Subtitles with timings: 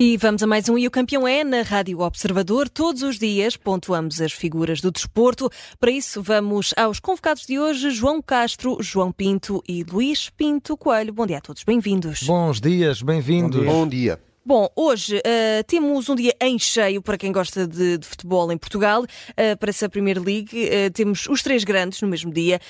[0.00, 2.68] E vamos a mais um E o Campeão é na Rádio Observador.
[2.68, 5.50] Todos os dias pontuamos as figuras do desporto.
[5.80, 11.12] Para isso, vamos aos convocados de hoje: João Castro, João Pinto e Luís Pinto Coelho.
[11.12, 12.22] Bom dia a todos, bem-vindos.
[12.22, 13.66] Bons dias, bem-vindos.
[13.66, 14.20] Bom dia.
[14.22, 14.27] Bom,
[14.74, 19.02] hoje uh, temos um dia em cheio para quem gosta de, de futebol em Portugal.
[19.02, 22.60] Uh, para essa Premier League, uh, temos os três grandes no mesmo dia,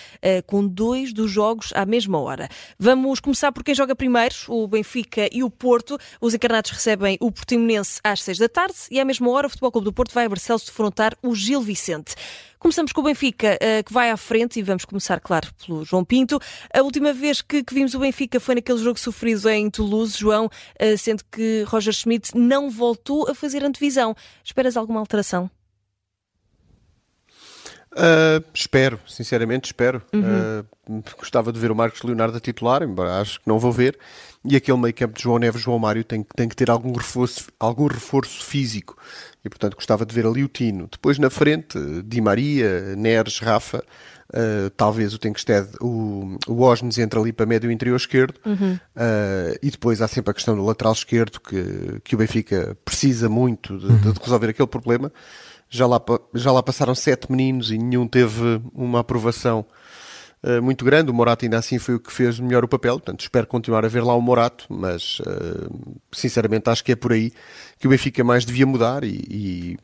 [0.46, 2.48] com dois dos jogos à mesma hora.
[2.78, 5.98] Vamos começar por quem joga primeiro, o Benfica e o Porto.
[6.20, 9.72] Os encarnados recebem o Portimonense às seis da tarde e à mesma hora o Futebol
[9.72, 12.14] Clube do Porto vai a Barcelos defrontar o Gil Vicente.
[12.58, 13.56] Começamos com o Benfica,
[13.86, 16.40] que vai à frente, e vamos começar, claro, pelo João Pinto.
[16.74, 20.50] A última vez que, que vimos o Benfica foi naquele jogo sofrido em Toulouse, João,
[20.98, 24.14] sendo que Roger Schmidt não voltou a fazer antevisão.
[24.44, 25.50] Esperas alguma alteração?
[27.92, 30.02] Uh, espero, sinceramente espero.
[30.12, 31.00] Uhum.
[31.00, 33.98] Uh, gostava de ver o Marcos Leonardo a titular, embora acho que não vou ver.
[34.44, 37.48] E aquele meio campo de João Neves João Mário tem, tem que ter algum reforço,
[37.58, 38.96] algum reforço físico.
[39.44, 40.88] E portanto gostava de ver ali o Tino.
[40.90, 43.82] Depois na frente, Di Maria, Neres, Rafa.
[44.30, 48.74] Uh, talvez o Tenkstead, o, o Osnes entra ali para médio interior esquerdo uhum.
[48.74, 53.26] uh, e depois há sempre a questão do lateral esquerdo que, que o Benfica precisa
[53.30, 54.12] muito de, uhum.
[54.12, 55.10] de resolver aquele problema
[55.70, 56.00] já lá,
[56.34, 59.64] já lá passaram sete meninos e nenhum teve uma aprovação
[60.42, 61.10] uh, muito grande.
[61.10, 63.88] O Morato ainda assim foi o que fez melhor o papel, portanto espero continuar a
[63.88, 67.32] ver lá o Morato, mas uh, sinceramente acho que é por aí
[67.78, 69.78] que o Benfica mais devia mudar e, e,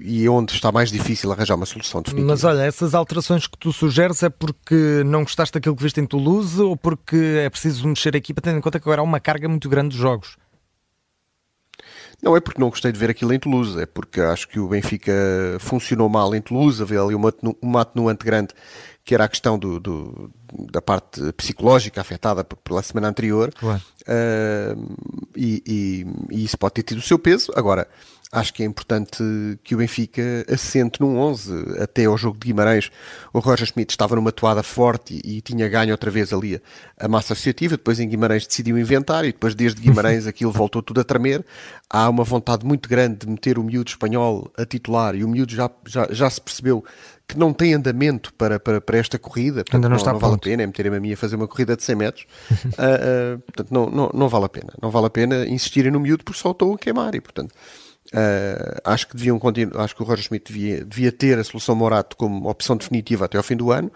[0.00, 2.32] e é onde está mais difícil arranjar uma solução definitiva.
[2.32, 6.06] Mas olha, essas alterações que tu sugeres é porque não gostaste daquilo que viste em
[6.06, 9.20] Toulouse ou porque é preciso mexer a equipa, tendo em conta que agora há uma
[9.20, 10.36] carga muito grande de jogos?
[12.22, 14.68] Não é porque não gostei de ver aquilo em Toulouse, é porque acho que o
[14.68, 15.12] Benfica
[15.58, 18.54] funcionou mal em Toulouse, havia ali uma, uma atenuante grande
[19.04, 20.30] que era a questão do, do,
[20.70, 23.82] da parte psicológica afetada pela semana anterior claro.
[24.08, 24.96] Uh,
[25.36, 27.52] e, e, e, isso pode ter tido o seu peso.
[27.54, 27.88] Agora,
[28.32, 29.22] acho que é importante
[29.62, 31.80] que o Benfica assente num 11.
[31.80, 32.90] Até ao jogo de Guimarães,
[33.32, 36.56] o Roger Schmidt estava numa toada forte e, e tinha ganho outra vez ali
[36.98, 37.76] a, a, massa associativa.
[37.76, 41.44] Depois em Guimarães decidiu inventar e depois desde Guimarães aquilo voltou tudo a tremer.
[41.90, 45.52] Há uma vontade muito grande de meter o miúdo espanhol a titular e o miúdo
[45.54, 46.82] já, já, já se percebeu
[47.32, 50.18] que não tem andamento para, para, para esta corrida, portanto, Ainda não, não, está não
[50.18, 53.36] vale a pena, é meter a mim a fazer uma corrida de 100 metros, uh,
[53.36, 56.24] uh, portanto, não, não, não vale a pena, não vale a pena insistirem no miúdo
[56.24, 57.54] porque só estão a queimar e, portanto,
[58.12, 61.74] Uh, acho que deviam continuar, acho que o Roger Schmidt devia, devia, ter a solução
[61.74, 63.90] Morato como opção definitiva até ao fim do ano,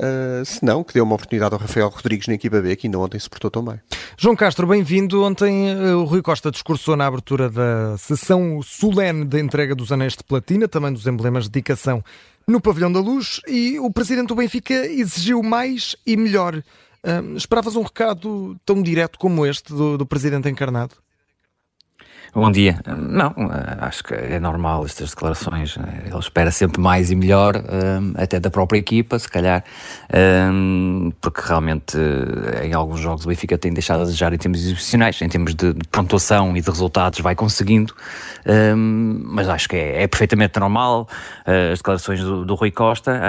[0.00, 2.98] uh, se não, que dê uma oportunidade ao Rafael Rodrigues na equipa B, que ainda
[2.98, 3.78] ontem se portou tão bem.
[4.16, 5.22] João Castro, bem-vindo.
[5.22, 10.16] Ontem uh, o Rui Costa discursou na abertura da sessão solene da entrega dos anéis
[10.16, 12.02] de platina, também dos emblemas de dedicação
[12.48, 16.60] no Pavilhão da Luz, e o presidente do Benfica exigiu mais e melhor.
[17.36, 20.94] Esperavas um recado tão direto como este do, do presidente encarnado?
[22.34, 22.80] Bom dia.
[22.86, 23.34] Não,
[23.78, 25.76] acho que é normal estas declarações.
[25.76, 27.62] Ele espera sempre mais e melhor,
[28.16, 29.62] até da própria equipa, se calhar,
[31.20, 31.98] porque realmente
[32.62, 35.74] em alguns jogos o Benfica tem deixado a desejar em termos exibicionais, em termos de
[35.90, 37.94] pontuação e de resultados, vai conseguindo,
[38.46, 41.06] mas acho que é, é perfeitamente normal
[41.72, 43.20] as declarações do, do Rui Costa.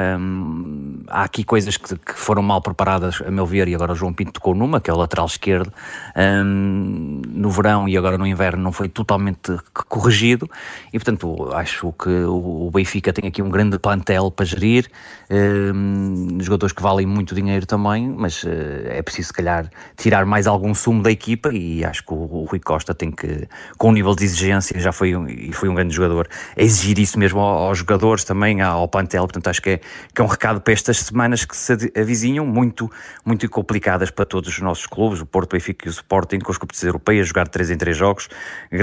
[1.09, 4.13] Há aqui coisas que, que, foram mal preparadas, a meu ver, e agora o João
[4.13, 5.73] Pinto tocou numa, que é o lateral esquerdo.
[6.15, 10.49] No verão e agora no inverno não foi totalmente corrigido
[10.91, 14.89] e, portanto, acho que o Benfica tem aqui um grande plantel para gerir,
[15.29, 18.49] um, jogadores que valem muito dinheiro também, mas uh,
[18.85, 22.45] é preciso, se calhar, tirar mais algum sumo da equipa e acho que o, o
[22.45, 25.75] Rui Costa tem que, com o nível de exigência, já foi um, e foi um
[25.75, 29.81] grande jogador, exigir isso mesmo aos, jogadores também, ao plantel, portanto, acho que é,
[30.13, 32.89] que é um recado para estas semanas que se avizinham, muito,
[33.25, 36.51] muito complicadas para todos os nossos clubes, o Porto, o Benfica e o Sporting, com
[36.51, 38.29] as competições europeias, jogar 3 em 3 jogos,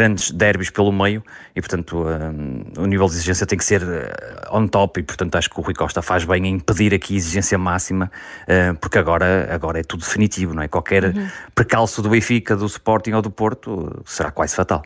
[0.00, 1.22] grandes derbys pelo meio
[1.55, 5.36] e, portanto, um, o nível de exigência tem que ser uh, on top e, portanto,
[5.36, 8.10] acho que o Rui Costa faz bem em pedir aqui exigência máxima,
[8.45, 10.69] uh, porque agora, agora é tudo definitivo, não é?
[10.69, 11.28] Qualquer uhum.
[11.54, 14.83] precalço do Benfica, do Sporting ou do Porto será quase fatal.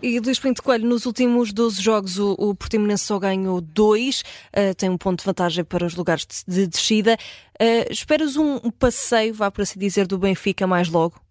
[0.00, 4.74] E Luís Pinto Coelho, nos últimos 12 jogos o, o Portimonense só ganhou 2, uh,
[4.76, 7.16] tem um ponto de vantagem para os lugares de, de descida.
[7.60, 11.23] Uh, esperas um, um passeio, vá por assim dizer, do Benfica mais logo?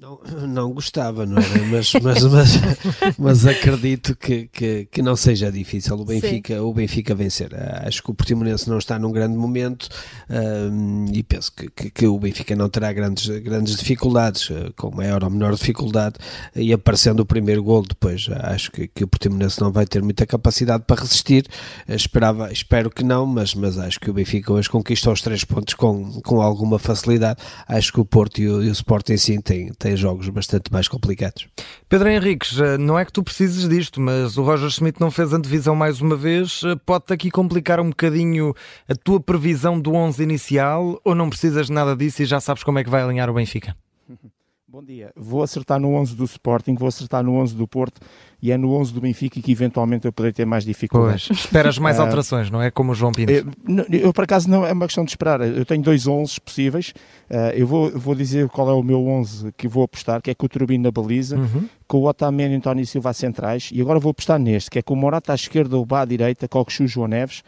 [0.00, 1.64] Não, não gostava, não era?
[1.64, 2.60] Mas, mas, mas,
[3.18, 7.50] mas acredito que, que, que, não seja difícil o Benfica, o Benfica vencer.
[7.84, 9.88] Acho que o Portimonense não está num grande momento
[10.30, 14.94] um, e penso que, que, que, o Benfica não terá grandes, grandes dificuldades, eh, com
[14.94, 16.16] maior ou menor dificuldade,
[16.54, 18.28] e aparecendo o primeiro gol depois.
[18.30, 21.46] Acho que, que o Portimonense não vai ter muita capacidade para resistir.
[21.88, 25.74] Esperava, espero que não, mas, mas acho que o Benfica hoje conquista os três pontos
[25.74, 27.40] com, com alguma facilidade.
[27.66, 30.72] Acho que o Porto e o, e o Sporting sim têm tem, tem jogos bastante
[30.72, 31.46] mais complicados.
[31.88, 35.32] Pedro Henriques, eh, não é que tu precises disto, mas o Roger Schmidt não fez
[35.32, 36.62] antevisão mais uma vez.
[36.64, 38.54] Eh, pode-te aqui complicar um bocadinho
[38.88, 42.62] a tua previsão do 11 inicial ou não precisas de nada disso e já sabes
[42.62, 43.76] como é que vai alinhar o Benfica?
[44.72, 45.12] Bom dia.
[45.14, 48.00] Vou acertar no 11 do Sporting, vou acertar no 11 do Porto
[48.40, 51.26] e é no 11 do Benfica que eventualmente eu poderei ter mais dificuldades.
[51.28, 52.70] Pois, esperas mais ah, alterações, não é?
[52.70, 53.30] Como o João Pinto.
[53.30, 53.44] Eu,
[53.90, 55.42] eu, por acaso, não é uma questão de esperar.
[55.42, 56.94] Eu tenho dois 11 possíveis.
[57.28, 60.34] Uh, eu vou, vou dizer qual é o meu 11 que vou apostar, que é
[60.34, 61.68] com o Turbino na baliza, uhum.
[61.86, 63.68] com o Otamendi e António Silva a centrais.
[63.74, 66.04] E agora vou apostar neste, que é com o Morata à esquerda, o Bá à
[66.06, 67.42] direita, Coxu, João Neves,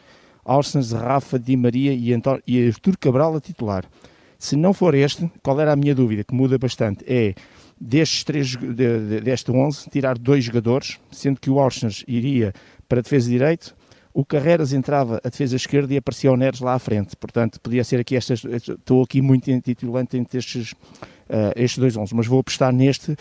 [0.44, 3.86] Alsens, Rafa, Di Maria e, Antônio, e Artur Cabral a titular.
[4.44, 7.34] Se não for este, qual era a minha dúvida, que muda bastante, é
[7.80, 12.52] destes três, de, deste 11, tirar dois jogadores, sendo que o Orsens iria
[12.86, 13.74] para a defesa de direito,
[14.12, 17.16] o Carreras entrava a defesa esquerda e aparecia o Neres lá à frente.
[17.16, 18.44] Portanto, podia ser aqui estas.
[18.44, 23.16] Estou aqui muito intitulante entre estes, uh, estes dois 11, mas vou apostar neste uh,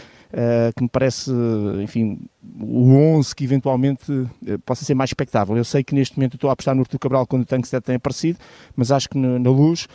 [0.76, 1.32] que me parece,
[1.82, 2.20] enfim,
[2.60, 5.56] o 11 que eventualmente uh, possa ser mais expectável.
[5.56, 7.96] Eu sei que neste momento estou a apostar no Artur Cabral quando o Tankstead tem
[7.96, 8.40] aparecido,
[8.76, 9.88] mas acho que na, luz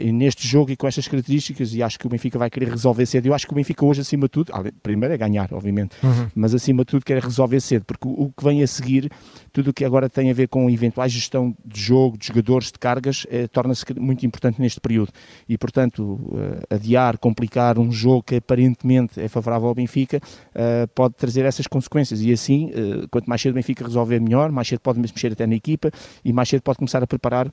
[0.00, 3.04] e neste jogo e com estas características, e acho que o Benfica vai querer resolver
[3.04, 3.26] cedo.
[3.26, 4.52] Eu acho que o Benfica hoje, acima de tudo,
[4.82, 6.28] primeiro é ganhar, obviamente, uhum.
[6.34, 9.10] mas acima de tudo quer resolver cedo, porque o, o que vem a seguir,
[9.52, 12.78] tudo o que agora tem a ver com eventuais gestão de jogo, de jogadores, de
[12.78, 15.10] cargas, torna-se muito importante neste período.
[15.48, 16.18] E, portanto,
[16.70, 22.20] adiar, complicar um jogo que aparentemente é favorável ao Benfica, uh, pode trazer essas consequências.
[22.20, 25.46] E assim, uh, quanto mais cedo o Benfica resolver, melhor, mais cedo pode mexer até
[25.46, 25.90] na equipa
[26.24, 27.50] e mais cedo pode começar a preparar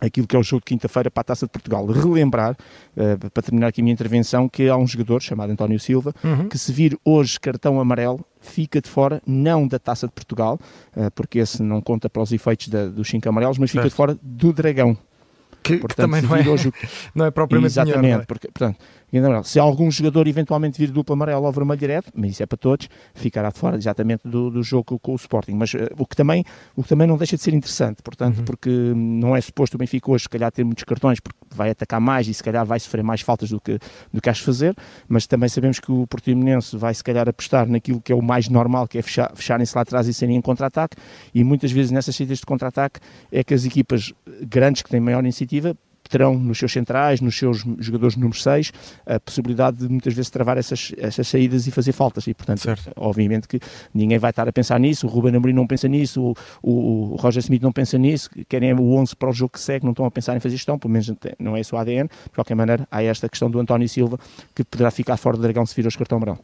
[0.00, 1.84] aquilo que é o jogo de quinta-feira para a Taça de Portugal.
[1.86, 2.56] Relembrar,
[2.96, 6.48] uh, para terminar aqui a minha intervenção, que há um jogador chamado António Silva, uhum.
[6.48, 10.58] que se vir hoje cartão amarelo, fica de fora, não da Taça de Portugal,
[10.96, 13.82] uh, porque esse não conta para os efeitos da, dos cinco amarelos, mas certo.
[13.82, 14.96] fica de fora do Dragão.
[15.62, 16.72] Que, portanto, que também não é, hoje...
[17.14, 18.24] não é propriamente Exatamente, melhor, é?
[18.24, 18.78] porque, portanto,
[19.44, 22.88] se algum jogador eventualmente vir duplo amarelo ou vermelho direto, mas isso é para todos,
[23.14, 25.54] ficará de fora exatamente do, do jogo com o Sporting.
[25.54, 26.44] Mas uh, o, que também,
[26.76, 28.44] o que também não deixa de ser interessante, portanto, uhum.
[28.44, 32.00] porque não é suposto o Benfica hoje, se calhar, ter muitos cartões, porque vai atacar
[32.00, 33.78] mais e se calhar vai sofrer mais faltas do que,
[34.12, 34.74] do que acho fazer,
[35.08, 38.48] mas também sabemos que o Portimonense vai se calhar apostar naquilo que é o mais
[38.48, 40.96] normal, que é fechar, fecharem-se lá atrás e serem em contra-ataque,
[41.34, 43.00] e muitas vezes nessas saídas de contra-ataque
[43.32, 44.12] é que as equipas
[44.42, 45.74] grandes que têm maior iniciativa
[46.08, 48.72] terão nos seus centrais, nos seus jogadores número 6,
[49.06, 52.26] a possibilidade de muitas vezes travar essas, essas saídas e fazer faltas.
[52.26, 52.90] E, portanto, certo.
[52.96, 53.60] obviamente que
[53.94, 57.40] ninguém vai estar a pensar nisso, o Ruben Amorim não pensa nisso, o, o, Roger
[57.40, 60.10] Smith não pensa nisso, querem o 11 para o jogo que segue, não estão a
[60.10, 62.08] pensar em fazer gestão, pelo menos não é esse o ADN.
[62.08, 64.18] De qualquer maneira, há esta questão do António Silva,
[64.54, 66.38] que poderá ficar fora do Dragão se vir hoje cartão amarelo.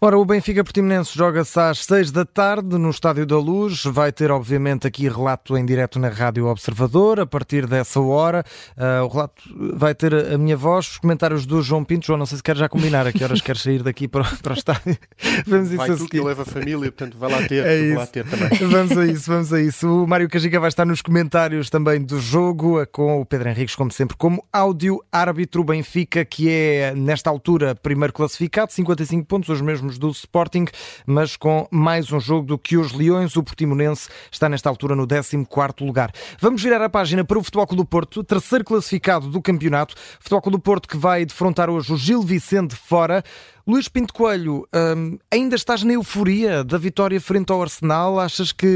[0.00, 4.30] Ora, o Benfica Portimonense joga-se às 6 da tarde no Estádio da Luz, vai ter
[4.30, 8.44] obviamente aqui relato em direto na Rádio Observador, a partir dessa hora,
[8.76, 9.42] uh, o relato
[9.74, 12.06] vai ter a minha voz, os comentários do João Pinto.
[12.06, 14.52] João, não sei se quer já combinar a que horas queres sair daqui para, para
[14.52, 14.96] o estádio.
[15.46, 18.24] Vamos vai isso tu que leva a família, portanto vai lá ter, é lá ter
[18.24, 18.48] também.
[18.68, 20.04] Vamos a isso, vamos a isso.
[20.04, 23.90] O Mário Cajiga vai estar nos comentários também do jogo, com o Pedro Henriques, como
[23.90, 29.98] sempre, como áudio árbitro Benfica, que é nesta altura primeiro classificado, 55 pontos, os mesmos
[29.98, 30.66] do Sporting,
[31.06, 33.36] mas com mais um jogo do que os Leões.
[33.36, 36.12] O Portimonense está nesta altura no 14 lugar.
[36.40, 39.94] Vamos virar a página para o Futebol Clube do Porto, terceiro classificado do campeonato.
[40.18, 43.24] Futebol Clube do Porto que vai defrontar hoje o Gil Vicente fora.
[43.66, 48.18] Luís Pinto Coelho, hum, ainda estás na euforia da vitória frente ao Arsenal?
[48.18, 48.66] Achas que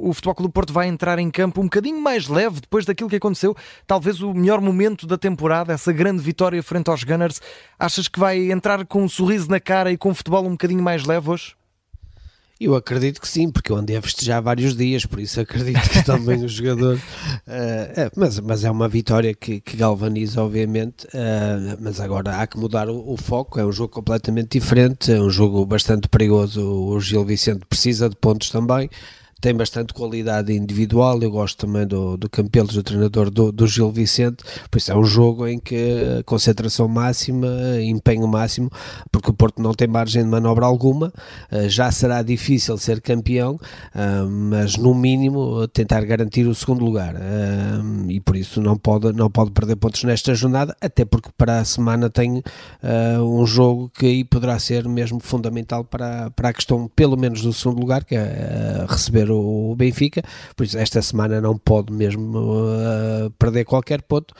[0.00, 3.10] o Futebol Clube do Porto vai entrar em campo um bocadinho mais leve depois daquilo
[3.10, 3.56] que aconteceu?
[3.86, 7.40] Talvez o melhor momento da temporada, essa grande vitória frente aos Gunners.
[7.78, 10.82] Achas que vai entrar com um sorriso na cara e com o futebol um bocadinho
[10.82, 11.57] mais leve hoje?
[12.60, 16.04] Eu acredito que sim, porque eu andei a festejar vários dias, por isso acredito que
[16.04, 16.96] também o jogador.
[16.96, 17.00] Uh,
[17.46, 21.06] é, mas, mas é uma vitória que, que galvaniza, obviamente.
[21.06, 23.60] Uh, mas agora há que mudar o, o, foco.
[23.60, 26.60] É um jogo completamente diferente, é um jogo bastante perigoso.
[26.60, 28.90] O Gil Vicente precisa de pontos também
[29.40, 31.20] tem bastante qualidade individual.
[31.22, 34.44] Eu gosto também do, do Campelos, do treinador do, do Gil Vicente.
[34.70, 37.48] Por isso é um jogo em que concentração máxima,
[37.82, 38.70] empenho máximo,
[39.10, 41.12] porque o Porto não tem margem de manobra alguma.
[41.50, 43.58] Eh, já será difícil ser campeão,
[43.94, 47.14] eh, mas no mínimo tentar garantir o segundo lugar.
[47.16, 51.60] Eh, e por isso não pode, não pode perder pontos nesta jornada, até porque para
[51.60, 52.42] a semana tem
[53.20, 57.52] um jogo que aí poderá ser mesmo fundamental para, para a questão, pelo menos, do
[57.52, 60.22] segundo lugar, que é receber o Benfica,
[60.56, 64.34] por isso esta semana não pode mesmo uh, perder qualquer ponto.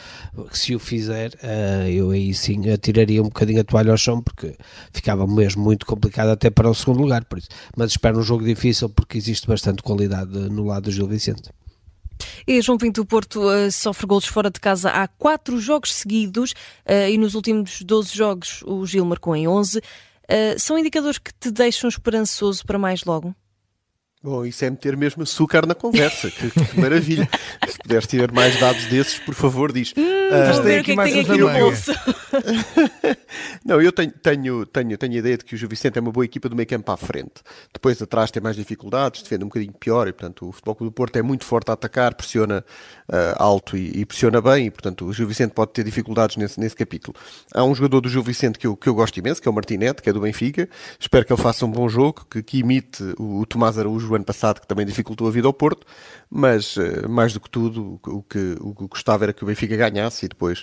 [0.53, 4.57] Se o fizer, uh, eu aí sim atiraria um bocadinho a toalha ao chão, porque
[4.93, 7.25] ficava mesmo muito complicado até para o segundo lugar.
[7.25, 7.49] Por isso.
[7.77, 11.51] Mas espero um jogo difícil, porque existe bastante qualidade no lado do Gil Vicente.
[12.47, 16.53] E João Pinto, o Porto uh, sofre golos fora de casa há quatro jogos seguidos
[16.87, 19.79] uh, e nos últimos 12 jogos o Gil marcou em 11.
[19.79, 19.83] Uh,
[20.59, 23.35] são indicadores que te deixam esperançoso para mais logo?
[24.29, 26.31] Bom, isso é meter mesmo açúcar na conversa.
[26.31, 27.27] que, que, maravilha.
[27.67, 29.95] Se puderes ter mais dados desses, por favor, diz.
[29.97, 31.93] Hum, uh, vou ver o que é que tem aqui no bolso.
[33.65, 36.13] Não, eu tenho, tenho, tenho, tenho a ideia de que o Gil Vicente é uma
[36.13, 37.43] boa equipa do meio campo à frente.
[37.73, 40.95] Depois atrás tem mais dificuldades, defende um bocadinho pior e, portanto, o Futebol Clube do
[40.95, 42.63] Porto é muito forte a atacar, pressiona
[43.09, 46.61] uh, alto e, e, pressiona bem e, portanto, o Gil Vicente pode ter dificuldades nesse,
[46.61, 47.17] nesse capítulo.
[47.55, 49.55] Há um jogador do Gil Vicente que eu, que eu gosto imenso, que é o
[49.55, 50.69] Martinete, que é do Benfica.
[51.01, 54.25] Espero que ele faça um bom jogo, que, que imite o, o Tomás Araújo ano
[54.25, 55.87] passado, que também dificultou a vida ao Porto,
[56.31, 59.77] mas uh, mais do que tudo, o que, o que gostava era que o Benfica
[59.77, 60.61] ganhasse e depois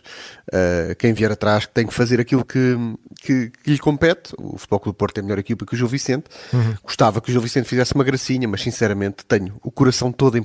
[0.50, 2.76] uh, quem vier atrás tem que fazer aquilo que,
[3.22, 4.34] que, que, lhe compete.
[4.38, 6.26] O Futebol Clube do Porto é melhor equipa que o Gil Vicente.
[6.54, 6.76] Uhum.
[6.84, 10.44] Gostava que o Gil Vicente fizesse uma gracinha, mas sinceramente tenho o coração todo em,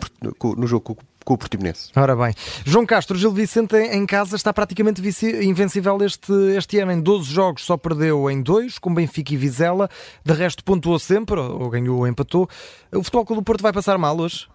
[0.56, 1.90] no jogo com, o Portimonense.
[1.96, 2.34] Ora bem.
[2.64, 5.00] João Castro, Gil Vicente em casa está praticamente
[5.42, 6.92] invencível este, este ano.
[6.92, 9.88] Em 12 jogos só perdeu em 2, com Benfica e Vizela.
[10.24, 12.48] De resto pontuou sempre, ou ganhou ou empatou.
[12.92, 14.48] O Futebol Clube do Porto vai passar mal hoje?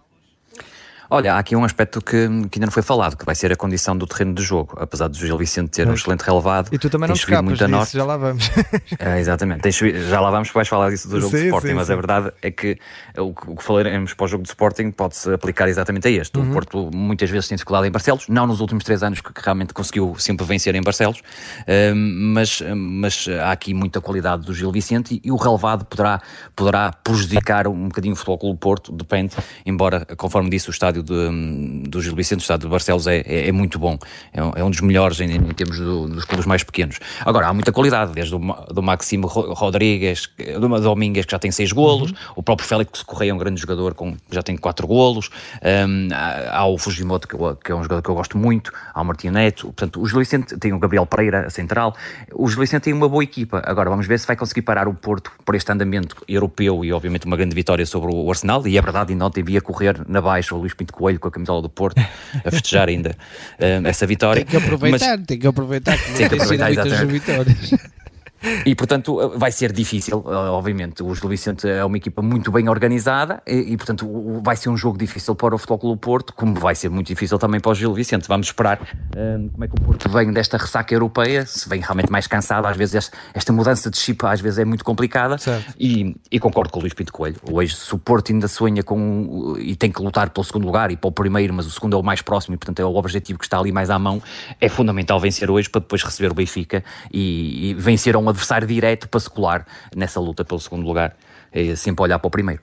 [1.08, 3.56] Olha, há aqui um aspecto que, que, ainda não foi falado, que vai ser a
[3.56, 4.76] condição do terreno de jogo.
[4.80, 6.68] Apesar do Gil Vicente ter um excelente relevado.
[6.72, 7.96] E tu também não escapas muito disso, norte.
[7.96, 8.50] já lá vamos.
[8.98, 11.74] É, exatamente, Tens, já lá vamos, vais falar disso do jogo sim, de Sporting, sim,
[11.74, 11.92] mas sim.
[11.92, 12.78] a verdade é que
[13.16, 16.38] o, o que falaremos para o jogo de Sporting pode-se aplicar exatamente a este.
[16.38, 16.50] Uhum.
[16.50, 19.74] O Porto muitas vezes tem dificuldade em Barcelos, não nos últimos três anos que realmente
[19.74, 21.22] conseguiu sempre vencer em Barcelos,
[21.94, 26.20] mas, mas há aqui muita qualidade do Gil Vicente e, e o relevado poderá,
[26.54, 29.34] poderá prejudicar um bocadinho o Futebol Clube Porto, depende,
[29.64, 33.18] embora, conforme disse, o estádio estádio de, do Gil Vicente, o estádio de Barcelos, é,
[33.18, 33.98] é, é muito bom.
[34.32, 36.98] É um, é um, dos melhores em, em termos do, dos clubes mais pequenos.
[37.24, 41.72] Agora, há muita qualidade, desde o do Maximo Rodrigues, do Domingues, que já tem seis
[41.72, 42.16] golos, uhum.
[42.36, 45.30] o próprio Félix Correia é um grande jogador, com, já tem quatro golos,
[45.62, 49.00] um, há, há, o Fujimoto, que, que, é um jogador que eu gosto muito, há
[49.00, 51.94] o Martinho Neto, portanto, o Gil Vicente tem o Gabriel Pereira, a central,
[52.32, 53.62] o Gil Vicente tem uma boa equipa.
[53.64, 57.26] Agora, vamos ver se vai conseguir parar o Porto por este andamento europeu e, obviamente,
[57.26, 60.54] uma grande vitória sobre o Arsenal, e é verdade, ainda ontem via correr na baixa
[60.54, 62.00] o Luís Pinto Coelho com a camisola do Porto
[62.44, 64.44] a festejar ainda uh, essa vitória.
[64.44, 67.70] Tem que aproveitar, mas, tem que aproveitar que tem que aproveitar muitas vitórias.
[68.64, 71.02] E, portanto, vai ser difícil, obviamente.
[71.02, 74.76] O Gil Vicente é uma equipa muito bem organizada e, e, portanto, vai ser um
[74.76, 77.74] jogo difícil para o Futebol Clube Porto, como vai ser muito difícil também para o
[77.74, 78.28] Gil Vicente.
[78.28, 78.80] Vamos esperar
[79.16, 82.66] um, como é que o Porto vem desta ressaca europeia, se vem realmente mais cansado.
[82.66, 85.36] Às vezes, esta, esta mudança de chip às vezes é muito complicada.
[85.78, 87.36] E, e, concordo com o Luís Pinto Coelho.
[87.50, 90.96] Hoje, se o Porto ainda sonha com e tem que lutar pelo segundo lugar e
[90.96, 93.38] para o primeiro, mas o segundo é o mais próximo e, portanto, é o objetivo
[93.38, 94.22] que está ali mais à mão,
[94.60, 98.66] é fundamental vencer hoje para depois receber o Benfica e, e vencer a um adversário
[98.66, 101.16] direto para se colar nessa luta pelo segundo lugar,
[101.52, 102.62] é sempre olhar para o primeiro.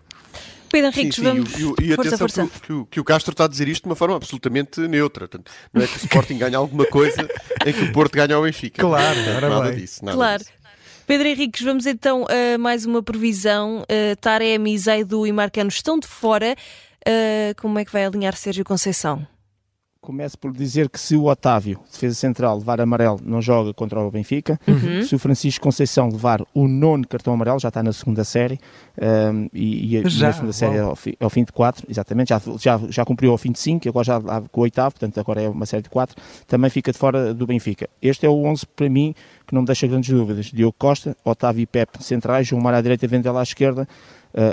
[0.73, 1.53] Pedro Henriques, vamos.
[1.53, 2.47] E, e, e força, atenção força.
[2.47, 5.29] Que, que, que, o Castro está a dizer isto de uma forma absolutamente neutra.
[5.71, 7.29] Não é que o Sporting ganhe alguma coisa
[7.63, 8.81] em que o Porto ganha ao Benfica.
[8.81, 10.03] Claro, nada disso.
[10.03, 10.39] Nada claro.
[10.39, 10.51] Disso.
[11.05, 13.83] Pedro Henriques, vamos então a mais uma previsão.
[13.83, 16.55] Uh, Taremi, Zaidu e Marcano estão de fora.
[17.07, 19.27] Uh, como é que vai alinhar Sérgio Conceição?
[20.03, 24.11] Começo por dizer que se o Otávio, defesa central, levar amarelo, não joga contra o
[24.11, 24.59] Benfica.
[24.67, 25.01] Uhum.
[25.01, 28.59] Se o Francisco Conceição levar o nono cartão amarelo, já está na segunda série.
[29.01, 32.29] Um, e, e já, na segunda série ao, fi, ao, fim de quatro, exatamente.
[32.31, 34.19] Já, já, já cumpriu ao fim de cinco, agora já
[34.51, 36.21] com o oitavo, portanto agora é uma série de quatro.
[36.47, 37.89] Também fica de fora do Benfica.
[38.01, 39.15] Este é o 11 para mim
[39.47, 40.47] que não me deixa grandes dúvidas.
[40.47, 43.87] Diogo Costa, Otávio e Pepe centrais, João Mar à direita, Vendela à esquerda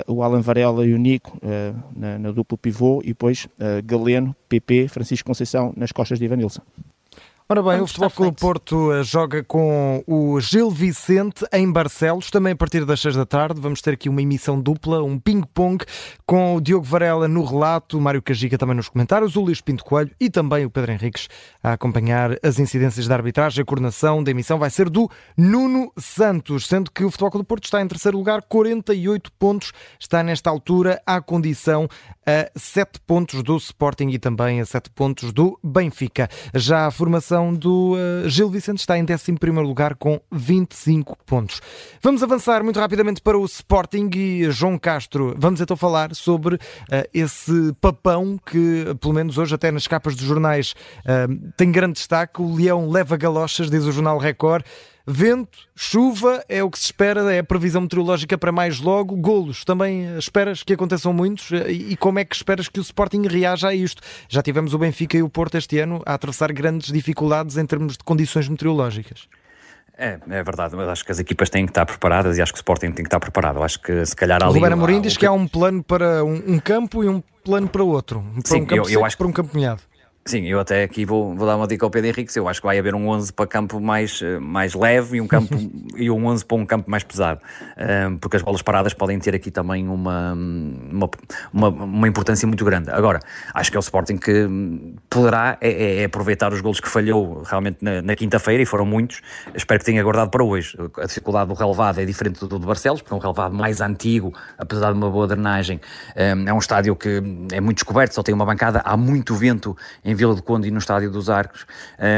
[0.07, 4.87] o Alan Varela e o Nico uh, na, na pivô e depois uh, Galeno, PP,
[4.87, 6.61] Francisco Conceição nas costas de Ivanilson.
[7.51, 12.53] Ora bem, o Futebol Clube Porto eh, joga com o Gil Vicente em Barcelos, também
[12.53, 13.59] a partir das 6 da tarde.
[13.59, 15.83] Vamos ter aqui uma emissão dupla, um ping-pong,
[16.25, 19.83] com o Diogo Varela no relato, o Mário Cajica também nos comentários, o Luís Pinto
[19.83, 21.27] Coelho e também o Pedro Henriques
[21.61, 23.61] a acompanhar as incidências da arbitragem.
[23.61, 27.65] A coordenação da emissão vai ser do Nuno Santos, sendo que o Futebol Clube Porto
[27.65, 31.89] está em terceiro lugar, 48 pontos, está nesta altura à condição
[32.25, 36.29] a 7 pontos do Sporting e também a 7 pontos do Benfica.
[36.55, 39.31] Já a formação do uh, Gil Vicente está em 11
[39.61, 41.61] lugar com 25 pontos.
[42.01, 45.33] Vamos avançar muito rapidamente para o Sporting e João Castro.
[45.37, 46.59] Vamos então falar sobre uh,
[47.13, 52.41] esse papão que, pelo menos hoje, até nas capas dos jornais, uh, tem grande destaque.
[52.41, 54.65] O Leão leva galochas, diz o jornal Record.
[55.05, 59.15] Vento, chuva, é o que se espera, é a previsão meteorológica para mais logo.
[59.15, 61.49] Golos, também esperas que aconteçam muitos?
[61.67, 64.01] E como é que esperas que o Sporting reaja a isto?
[64.29, 67.97] Já tivemos o Benfica e o Porto este ano a atravessar grandes dificuldades em termos
[67.97, 69.27] de condições meteorológicas.
[69.97, 72.57] É, é verdade, mas acho que as equipas têm que estar preparadas e acho que
[72.57, 73.61] o Sporting tem que estar preparado.
[73.61, 74.51] Acho que se calhar ali.
[74.51, 77.67] O Ruben Amorim diz que há um plano para um, um campo e um plano
[77.67, 79.17] para outro, para Sim, um campo eu, eu seco, acho...
[79.17, 79.81] para um campo molhado.
[80.23, 82.37] Sim, eu até aqui vou, vou dar uma dica ao Pedro Henrique.
[82.37, 85.25] Eu acho que vai haver um 11 para campo mais, eh, mais leve e um,
[85.25, 85.55] campo,
[85.97, 87.41] e um 11 para um campo mais pesado,
[88.07, 91.09] um, porque as bolas paradas podem ter aqui também uma, uma,
[91.51, 92.91] uma, uma, importância muito grande.
[92.91, 93.19] Agora,
[93.51, 94.47] acho que é o Sporting que
[95.09, 98.85] poderá é, é, é aproveitar os golos que falhou realmente na, na quinta-feira, e foram
[98.85, 99.21] muitos.
[99.55, 100.77] Espero que tenha guardado para hoje.
[100.97, 104.31] A dificuldade do relevado é diferente do, do Barcelos, porque é um relevado mais antigo,
[104.55, 105.81] apesar de uma boa drenagem.
[106.15, 109.75] Um, é um estádio que é muito descoberto, só tem uma bancada, há muito vento
[110.05, 111.65] em Vila do Conde e no Estádio dos Arcos,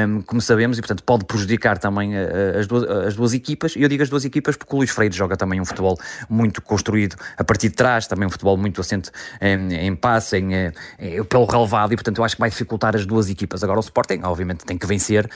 [0.08, 3.78] um, como sabemos, e portanto pode prejudicar também a, a, as, duas, as duas equipas.
[3.78, 5.98] E eu digo as duas equipas porque o Luís Freire joga também um futebol
[6.30, 10.54] muito construído a partir de trás, também um futebol muito assente em, em passe, em,
[10.54, 13.64] em, em, pelo relevado, e portanto eu acho que vai dificultar as duas equipas.
[13.64, 15.30] Agora o Sporting, obviamente, tem que vencer,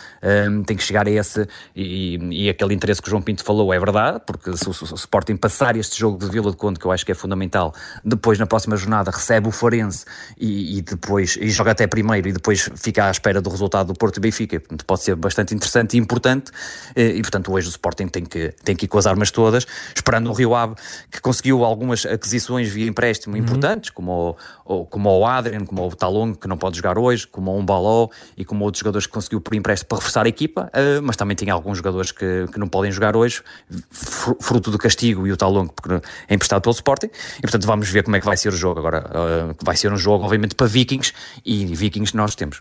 [0.50, 3.74] um, tem que chegar a esse, e, e, aquele interesse que o João Pinto falou
[3.74, 6.80] é verdade, porque se o, se o Sporting passar este jogo de Vila de Conde,
[6.80, 10.06] que eu acho que é fundamental, depois na próxima jornada recebe o Forense
[10.38, 13.88] e, e depois e joga até primeiro e depois depois fica à espera do resultado
[13.88, 14.58] do Porto e Benfica.
[14.58, 16.50] Portanto, pode ser bastante interessante e importante.
[16.96, 19.68] Eh, e, portanto, hoje o Sporting tem que, tem que ir com as armas todas,
[19.94, 20.76] esperando o Rio Ave,
[21.12, 23.42] que conseguiu algumas aquisições via empréstimo uhum.
[23.42, 27.52] importantes, como o, como o Adrian, como o Talong, que não pode jogar hoje, como
[27.52, 31.02] o Umbaló e como outros jogadores que conseguiu por empréstimo para reforçar a equipa, uh,
[31.04, 33.42] mas também tem alguns jogadores que, que não podem jogar hoje,
[34.40, 37.10] fruto do castigo e o Talong, porque é emprestado pelo Sporting.
[37.40, 38.80] E, portanto, vamos ver como é que vai ser o jogo.
[38.80, 41.12] Agora, uh, vai ser um jogo, obviamente, para Vikings,
[41.46, 42.60] e Vikings nós temos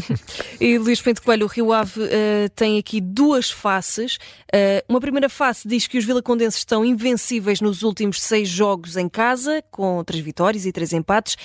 [0.60, 2.06] e Luís Pinto Coelho, o Rio Ave uh,
[2.54, 4.16] tem aqui duas faces.
[4.46, 9.08] Uh, uma primeira face diz que os vilacondenses estão invencíveis nos últimos seis jogos em
[9.08, 11.36] casa, com três vitórias e três empates.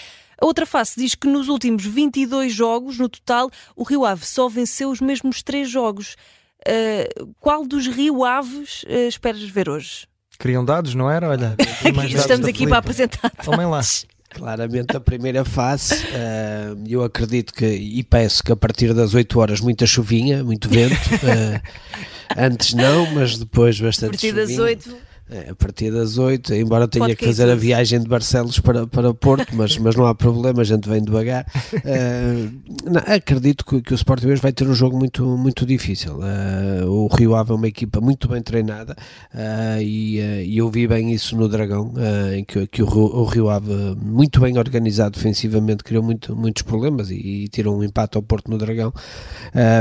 [0.42, 4.48] A outra face diz que nos últimos 22 jogos, no total, o Rio Ave só
[4.50, 6.16] venceu os mesmos três jogos.
[6.68, 10.08] Uh, qual dos Rio Aves uh, esperas ver hoje?
[10.40, 11.30] Criam dados, não era?
[11.30, 11.56] Olha,
[12.14, 13.30] estamos aqui para apresentar.
[13.44, 13.82] Tomem lá.
[14.34, 19.40] Claramente a primeira fase, uh, eu acredito que, e peço que a partir das 8
[19.40, 21.62] horas muita chuvinha, muito vento, uh,
[22.38, 24.48] antes não, mas depois bastante A partir chuvinha.
[24.48, 28.08] das 8 é, a partir das 8, embora tenha Pode que fazer a viagem de
[28.08, 31.44] Barcelos para, para Porto, mas, mas não há problema, a gente vem devagar.
[31.74, 32.54] Uh,
[32.88, 36.20] não, acredito que, que, o Sporting hoje vai ter um jogo muito, muito difícil.
[36.20, 38.96] Uh, o Rio Ave é uma equipa muito bem treinada
[39.34, 41.94] uh, e, e, eu vi bem isso no Dragão,
[42.36, 47.10] em que, que o, o, Rio Ave, muito bem organizado defensivamente, criou muito, muitos problemas
[47.10, 48.94] e, e tirou um empate ao Porto no Dragão.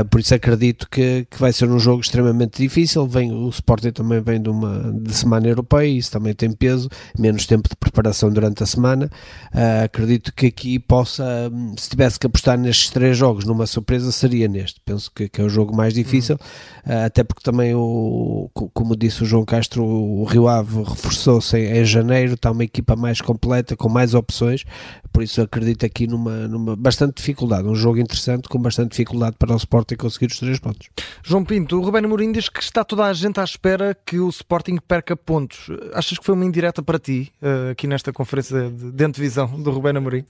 [0.09, 3.05] por isso acredito que, que vai ser um jogo extremamente difícil.
[3.05, 6.89] Vem, o Sporting também vem de uma de semana semana europeia, isso também tem peso,
[7.17, 9.09] menos tempo de preparação durante a semana.
[9.53, 14.11] Uh, acredito que aqui possa, hum, se tivesse que apostar nestes três jogos, numa surpresa
[14.11, 14.79] seria neste.
[14.85, 16.37] Penso que, que é o jogo mais difícil,
[16.85, 16.93] uhum.
[16.93, 21.77] uh, até porque também, o, como disse o João Castro, o Rio Ave reforçou-se em,
[21.77, 24.63] em, janeiro, está uma equipa mais completa, com mais opções,
[25.11, 29.53] por isso acredito aqui numa, numa bastante dificuldade, um jogo interessante com bastante dificuldade para
[29.53, 30.89] o Sporting conseguir os três pontos.
[31.23, 34.29] João Pinto, o Rubén Amorim diz que está toda a gente à espera que o
[34.29, 35.69] Sporting perca pontos.
[35.93, 39.71] Achas que foi uma indireta para ti, uh, aqui nesta conferência de, de antevisão do
[39.71, 40.25] Rubén Amorim?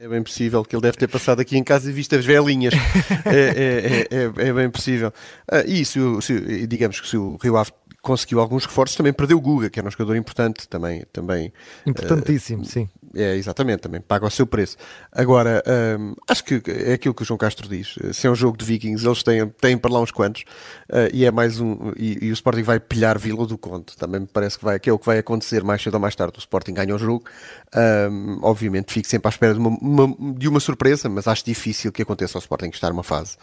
[0.00, 2.72] É bem possível que ele deve ter passado aqui em casa e visto as velhinhas.
[3.26, 5.12] é, é, é, é, bem possível.
[5.50, 9.36] Uh, e se, se, digamos que se o Rio Ave conseguiu alguns reforços, também perdeu
[9.36, 11.04] o Guga, que era um jogador importante, também.
[11.12, 11.52] também
[11.84, 12.88] Importantíssimo, uh, sim.
[13.14, 14.76] É, exatamente, também paga o seu preço.
[15.10, 15.62] Agora,
[15.98, 17.96] um, acho que é aquilo que o João Castro diz.
[18.12, 20.42] Se é um jogo de Vikings, eles têm, têm para lá uns quantos,
[20.90, 21.92] uh, e é mais um.
[21.96, 23.96] E, e, o Sporting vai pilhar Vila do Conte.
[23.96, 26.14] Também me parece que, vai, que é o que vai acontecer mais cedo ou mais
[26.14, 26.34] tarde.
[26.36, 27.24] O Sporting ganha o jogo.
[27.74, 31.90] Um, obviamente, fico sempre à espera de uma, uma, de uma surpresa, mas acho difícil
[31.92, 33.36] que aconteça ao Sporting estar numa fase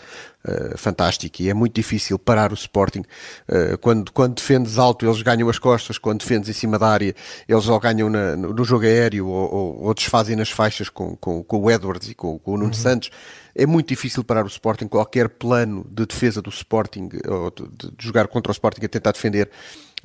[0.47, 3.03] uh, fantástica e é muito difícil parar o Sporting.
[3.49, 7.15] Uh, quando, quando defendes alto, eles ganham as costas, quando defendes em cima da área,
[7.47, 11.15] eles ou ganham na, no, no jogo aéreo ou ou, ou desfazem nas faixas com,
[11.15, 12.73] com, com o Edwards e com, com o Nuno uhum.
[12.73, 13.09] Santos.
[13.55, 14.87] É muito difícil parar o Sporting.
[14.87, 19.11] Qualquer plano de defesa do Sporting, ou de, de jogar contra o Sporting a tentar
[19.13, 19.49] defender,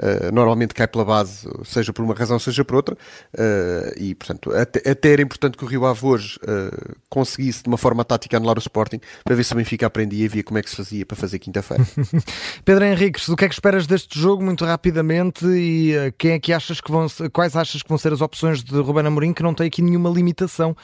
[0.00, 2.96] uh, normalmente cai pela base, seja por uma razão, seja por outra.
[3.34, 7.68] Uh, e, portanto, até, até, era importante que o Rio Ave hoje uh, conseguisse, de
[7.68, 10.58] uma forma tática, anular o Sporting, para ver se o Benfica aprendia e via como
[10.58, 11.84] é que se fazia para fazer quinta-feira.
[12.64, 16.52] Pedro Henriques, o que é que esperas deste jogo, muito rapidamente, e quem é que
[16.52, 19.54] achas que vão, quais achas que vão ser as opções de Ruben Amorim, que não
[19.54, 20.76] tem aqui nenhuma limitação,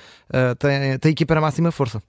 [0.59, 2.03] tem, tem equipa na máxima força?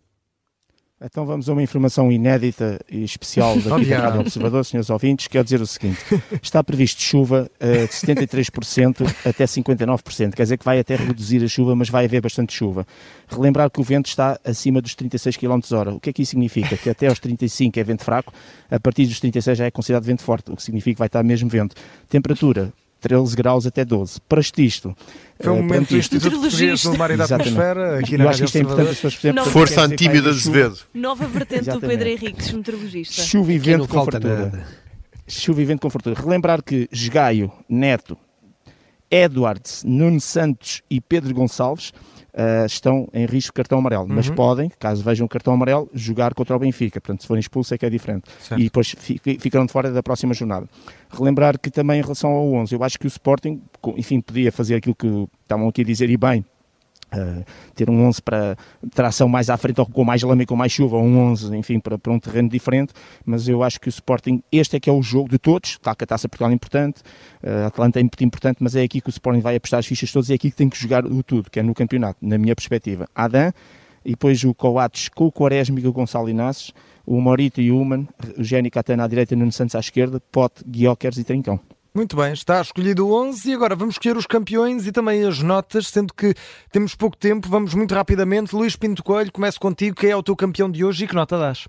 [1.00, 5.44] Então vamos a uma informação inédita e especial daqui da Rádio Observador, senhores ouvintes, quer
[5.44, 6.00] dizer o seguinte:
[6.42, 11.48] está previsto chuva uh, de 73% até 59%, quer dizer que vai até reduzir a
[11.48, 12.86] chuva, mas vai haver bastante chuva.
[13.28, 16.32] Relembrar que o vento está acima dos 36 km h O que é que isso
[16.32, 16.76] significa?
[16.76, 18.34] Que até aos 35 é vento fraco,
[18.72, 21.22] a partir dos 36 já é considerado vento forte, o que significa que vai estar
[21.22, 21.76] mesmo vento.
[22.10, 24.20] Temperatura 13 graus até 12.
[24.22, 24.96] Para isto.
[25.40, 28.40] Foi um momento do Instituto Português do Mar e da Atmosfera, aqui na Eu acho
[28.40, 29.52] que isto é importante as pessoas perceberem.
[29.52, 30.80] Força Antíbio de Azevedo.
[30.94, 33.22] Nova vertente do Pedro Henriques, meteorologista.
[33.22, 34.68] Chuva e vento com fartura.
[35.28, 36.20] Chuva e vento com fartura.
[36.20, 38.18] Relembrar que Esgaio, Neto,
[39.12, 41.94] Edwards, Nuno Santos e Pedro Gonçalves
[42.38, 44.16] uh, estão em risco de cartão amarelo, uhum.
[44.16, 47.02] mas podem, caso vejam cartão amarelo, jogar contra o Benfica.
[47.02, 48.30] Portanto, se forem expulsos é que é diferente.
[48.40, 48.62] Certo.
[48.62, 48.96] E depois
[49.40, 50.68] ficarão de fora da próxima jornada.
[51.10, 53.62] Relembrar que também em relação ao 11, eu acho que o Sporting,
[53.96, 56.46] enfim, podia fazer aquilo que estavam aqui a dizer e bem,
[57.14, 58.58] Uh, ter um 11 para
[58.94, 61.80] tração mais à frente ou com mais lama e com mais chuva, um 11, enfim,
[61.80, 62.92] para, para, um terreno diferente,
[63.26, 65.98] mas eu acho que o Sporting, este é que é o jogo de todos, claro
[65.98, 67.02] que a Taça Portugal é importante,
[67.42, 69.86] uh, a Atlanta é muito importante, mas é aqui que o Sporting vai apostar as
[69.86, 72.20] fichas todas e é aqui que tem que jogar o tudo, que é no campeonato,
[72.22, 73.08] na minha perspectiva.
[73.16, 73.54] Adam,
[74.04, 76.74] e depois o Coates com o Quaresma e o Gonçalo Inácio,
[77.06, 78.06] o Morito e o Human,
[78.38, 81.60] o Gênio Catana à direita e o Nuno Santos à esquerda, Pote, Guiocers e Trincão.
[81.98, 85.42] Muito bem, está escolhido o 11 e agora vamos escolher os campeões e também as
[85.42, 86.36] notas, sendo que
[86.72, 88.56] temos pouco tempo, vamos muito rapidamente.
[88.56, 91.40] Luís Pinto Coelho, começo contigo, quem é o teu campeão de hoje e que nota
[91.40, 91.68] dás?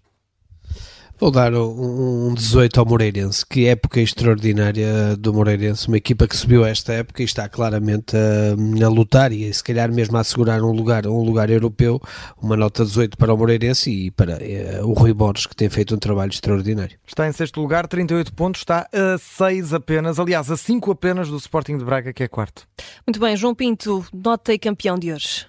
[1.21, 6.65] Vou dar um 18 ao Moreirense, que época extraordinária do Moreirense, uma equipa que subiu
[6.65, 10.71] esta época e está claramente a, a, lutar e se calhar mesmo a assegurar um
[10.71, 12.01] lugar, um lugar europeu,
[12.41, 15.93] uma nota 18 para o Moreirense e para é, o Rui Borges, que tem feito
[15.93, 16.97] um trabalho extraordinário.
[17.05, 21.37] Está em sexto lugar, 38 pontos, está a 6 apenas, aliás, a 5 apenas do
[21.37, 22.63] Sporting de Braga, que é quarto.
[23.05, 25.47] Muito bem, João Pinto, nota e campeão de hoje.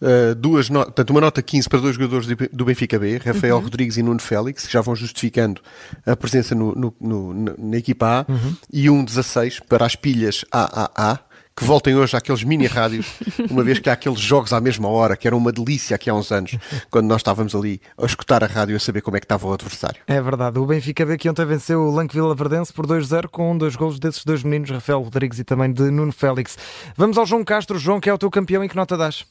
[0.00, 0.84] Uh, duas no...
[0.84, 3.62] Portanto, uma nota 15 para dois jogadores do Benfica B, Rafael uhum.
[3.62, 5.60] Rodrigues e Nuno Félix, que já vão justificando
[6.06, 8.56] a presença no, no, no, na equipa A, uhum.
[8.72, 11.20] e um 16 para as pilhas AAA,
[11.58, 13.06] que voltem hoje àqueles mini rádios,
[13.50, 16.14] uma vez que há aqueles jogos à mesma hora, que era uma delícia aqui há
[16.14, 16.56] uns anos,
[16.88, 19.52] quando nós estávamos ali a escutar a rádio a saber como é que estava o
[19.52, 20.00] adversário.
[20.06, 23.58] É verdade, o Benfica B que ontem venceu o Lanque Vila Verdense por 2-0 com
[23.58, 26.56] dois golos desses dois meninos, Rafael Rodrigues e também de Nuno Félix.
[26.96, 27.76] Vamos ao João Castro.
[27.76, 29.26] João, que é o teu campeão e que nota dás?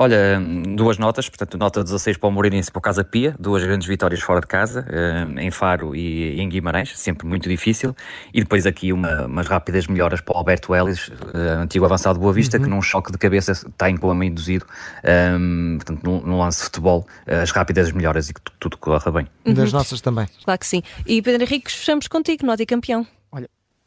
[0.00, 0.40] Olha,
[0.76, 3.88] duas notas, portanto, nota 16 para o Moreirense e para o Casa Pia, duas grandes
[3.88, 7.96] vitórias fora de casa, eh, em Faro e em Guimarães, sempre muito difícil,
[8.32, 12.20] e depois aqui uma, umas rápidas melhoras para o Alberto Ellis, eh, antigo avançado de
[12.20, 12.62] Boa Vista, uhum.
[12.62, 14.64] que num choque de cabeça está em coma induzido,
[15.04, 18.78] um, ehm, portanto, num, num, lance de futebol, eh, as rápidas melhoras e que tudo
[18.78, 19.26] corra bem.
[19.44, 19.54] Uhum.
[19.54, 20.28] Das nossas também.
[20.44, 20.80] Claro que sim.
[21.06, 23.04] E Pedro Henrique, fechamos contigo, nota e campeão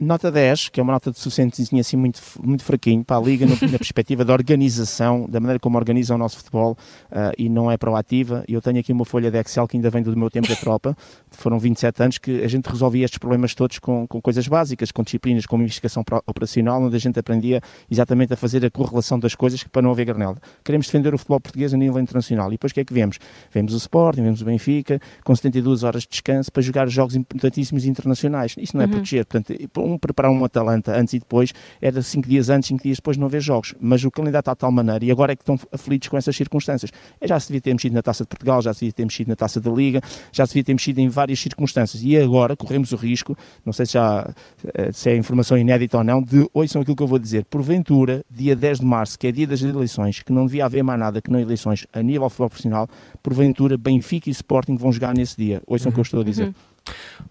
[0.02, 3.46] nota 10, que é uma nota de suficientezinha assim muito, muito fraquinho para a Liga
[3.46, 6.78] no, na perspectiva da organização, da maneira como organiza o nosso futebol
[7.12, 8.44] uh, e não é proativa.
[8.48, 10.98] Eu tenho aqui uma folha de Excel que ainda vem do meu tempo da tropa,
[11.30, 15.04] foram 27 anos que a gente resolvia estes problemas todos com, com coisas básicas, com
[15.04, 19.64] disciplinas, com investigação operacional, onde a gente aprendia exatamente a fazer a correlação das coisas
[19.64, 20.38] para não haver granela.
[20.64, 23.20] Queremos defender o futebol português a nível internacional e depois o que é que vemos?
[23.52, 27.86] Vemos o Sporting, vemos o Benfica, com 72 horas de descanso para jogar jogos importantíssimos
[27.86, 28.56] internacionais.
[28.58, 28.92] Isso não é uhum.
[28.92, 29.54] proteger, portanto,
[29.92, 33.28] um preparar um Atalanta antes e depois, era cinco dias antes, cinco dias depois não
[33.28, 33.76] haver jogos.
[33.80, 36.36] Mas o calendário está de tal maneira e agora é que estão aflitos com essas
[36.36, 36.92] circunstâncias.
[37.22, 39.36] Já se devia ter mexido na Taça de Portugal, já se devia ter mexido na
[39.36, 40.02] Taça da Liga,
[40.32, 42.04] já se devia ter mexido em várias circunstâncias.
[42.04, 44.34] E agora corremos o risco, não sei se, já,
[44.74, 47.46] eh, se é informação inédita ou não, de ouçam aquilo que eu vou dizer.
[47.46, 51.00] Porventura, dia 10 de março, que é dia das eleições, que não devia haver mais
[51.00, 52.90] nada que não eleições a nível futebol profissional,
[53.22, 55.62] porventura Benfica e Sporting vão jogar nesse dia.
[55.68, 56.48] Ouçam o que eu estou a dizer.
[56.48, 56.54] Uhum.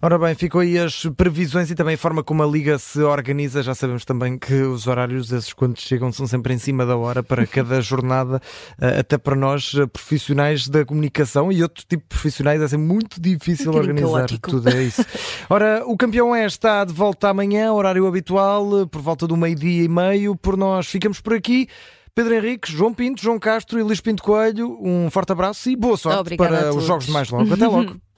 [0.01, 3.61] Ora bem, ficou aí as previsões e também a forma como a Liga se organiza.
[3.61, 7.21] Já sabemos também que os horários, esses quando chegam, são sempre em cima da hora
[7.21, 8.41] para cada jornada,
[8.79, 12.77] eh, até para nós eh, profissionais da comunicação e outro tipo de profissionais, é ser
[12.77, 14.49] muito difícil um organizar caótico.
[14.49, 15.05] tudo é isso.
[15.49, 19.87] Ora, o campeão é está de volta amanhã, horário habitual, por volta do meio-dia e
[19.87, 20.35] meio.
[20.35, 21.67] Por nós ficamos por aqui.
[22.15, 25.95] Pedro Henrique, João Pinto, João Castro e Luís Pinto Coelho, um forte abraço e boa
[25.95, 27.51] sorte Obrigada para os jogos mais longos.
[27.51, 27.95] Até logo.